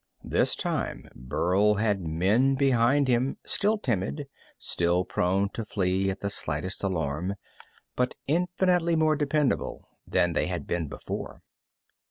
[0.23, 4.25] This time Burl had men behind him, still timid,
[4.57, 7.35] still prone to flee at the slightest alarm,
[7.95, 11.43] but infinitely more dependable than they had been before.